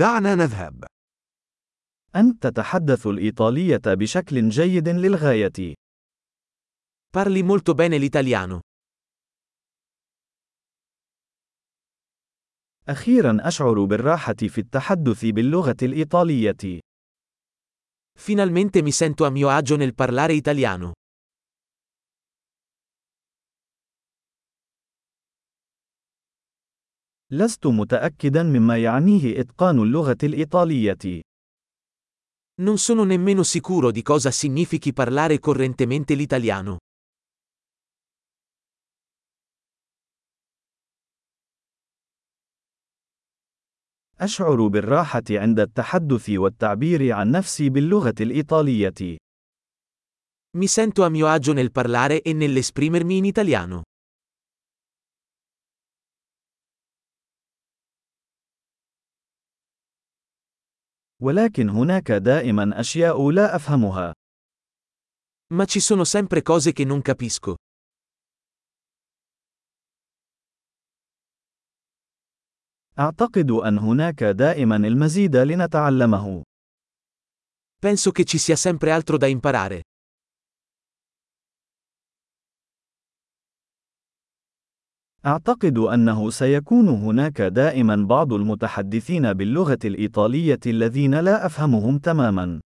دعنا 0.00 0.34
نذهب. 0.34 0.84
أنت 2.16 2.46
تتحدث 2.46 3.06
الإيطالية 3.06 3.80
بشكل 3.86 4.48
جيد 4.48 4.88
للغاية. 4.88 5.74
Parli 7.10 7.42
molto 7.42 7.74
bene 7.74 7.98
l'italiano. 7.98 8.60
أخيرا 12.88 13.38
أشعر 13.40 13.84
بالراحة 13.84 14.34
في 14.34 14.58
التحدث 14.58 15.24
باللغة 15.24 15.76
الإيطالية. 15.82 16.80
Finalmente 18.18 18.82
mi 18.82 18.92
sento 18.92 19.26
a 19.26 19.30
mio 19.30 19.48
agio 19.50 19.76
nel 19.76 19.94
parlare 19.94 20.32
italiano. 20.32 20.92
لست 27.32 27.66
متأكدا 27.66 28.42
مما 28.42 28.76
يعنيه 28.76 29.40
إتقان 29.40 29.78
اللغة 29.78 30.18
الإيطالية. 30.22 31.22
Non 32.62 32.76
sono 32.76 33.04
nemmeno 33.04 33.42
sicuro 33.42 33.90
di 33.90 34.02
cosa 34.02 34.30
significhi 34.30 34.92
parlare 34.92 35.38
correntemente 35.38 36.14
l'italiano. 36.14 36.78
أشعر 44.20 44.66
بالراحة 44.66 45.22
عند 45.30 45.60
التحدث 45.60 46.30
والتعبير 46.30 47.12
عن 47.12 47.30
نفسي 47.30 47.70
باللغة 47.70 48.14
الإيطالية. 48.20 49.16
Mi 50.58 50.66
sento 50.66 51.04
a 51.04 51.08
mio 51.08 51.28
agio 51.28 51.52
nel 51.52 51.70
parlare 51.70 52.22
e 52.22 52.32
nell'esprimermi 52.32 53.16
in 53.16 53.24
italiano. 53.24 53.82
ولكن 61.21 61.69
هناك 61.69 62.11
دائما 62.11 62.79
أشياء 62.79 63.29
لا 63.31 63.55
أفهمها. 63.55 64.13
Ma 65.53 65.65
ci 65.65 65.79
sono 65.79 66.03
sempre 66.03 66.41
cose 66.41 66.71
che 66.73 66.83
non 66.85 67.01
capisco. 67.01 67.55
أعتقد 72.99 73.51
أن 73.51 73.77
هناك 73.77 74.23
دائما 74.23 74.75
المزيد 74.75 75.35
لنتعلمه. 75.35 76.43
Penso 77.81 78.11
che 78.11 78.23
ci 78.23 78.37
sia 78.37 78.55
sempre 78.55 78.91
altro 78.91 79.17
da 79.17 79.27
imparare. 79.27 79.81
أعتقد 85.26 85.78
أنه 85.78 86.30
سيكون 86.30 86.88
هناك 86.88 87.40
دائما 87.40 87.96
بعض 87.96 88.32
المتحدثين 88.32 89.32
باللغة 89.32 89.78
الإيطالية 89.84 90.60
الذين 90.66 91.14
لا 91.14 91.46
أفهمهم 91.46 91.98
تماما. 91.98 92.60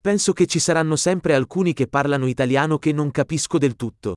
Penso 0.00 0.32
che 0.32 0.46
ci 0.46 0.58
saranno 0.58 0.96
sempre 0.96 1.34
alcuni 1.34 1.74
che 1.74 1.88
parlano 1.88 2.26
italiano 2.26 2.78
che 2.78 2.92
non 2.92 3.10
capisco 3.10 3.58
del 3.58 3.76
tutto. 3.76 4.14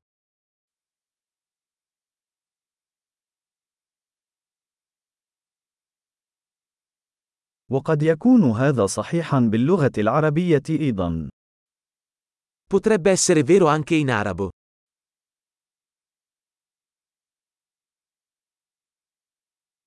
وقد 7.71 8.03
يكون 8.03 8.43
هذا 8.43 8.85
صحيحا 8.85 9.39
باللغة 9.39 9.91
العربية 9.97 10.63
أيضا. 10.69 11.29
Potrebbe 12.67 13.11
essere 13.11 13.43
vero 13.43 13.67
anche 13.67 13.95
in 13.95 14.09
arabo. 14.09 14.51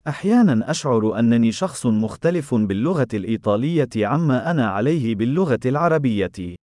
أحيانا 0.08 0.70
أشعر 0.70 1.18
أنني 1.18 1.52
شخص 1.52 1.86
مختلف 1.86 2.54
باللغة 2.54 3.08
الإيطالية 3.14 3.88
عما 3.96 4.50
أنا 4.50 4.68
عليه 4.68 5.14
باللغة 5.14 5.60
العربية. 5.66 6.56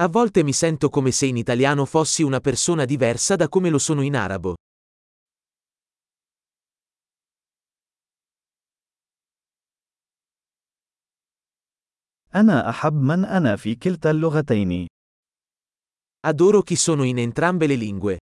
A 0.00 0.08
volte 0.08 0.42
mi 0.42 0.52
sento 0.52 0.88
come 0.88 1.10
se 1.10 1.26
in 1.26 1.36
italiano 1.36 1.84
fossi 1.84 2.22
una 2.22 2.40
persona 2.40 2.84
diversa 2.84 3.36
da 3.36 3.48
come 3.48 3.70
lo 3.70 3.78
sono 3.78 4.02
in 4.02 4.16
arabo. 4.16 4.54
أنا 12.34 12.68
أحب 12.70 12.94
من 12.94 13.24
أنا 13.24 13.56
في 13.56 13.74
كلتا 13.74 14.10
اللغتين. 14.10 14.86
Adoro 16.26 16.62
chi 16.62 16.76
sono 16.76 17.02
in 17.04 17.18
entrambe 17.18 17.66
le 17.66 17.74
lingue. 17.74 18.18